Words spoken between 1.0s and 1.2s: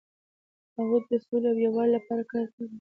د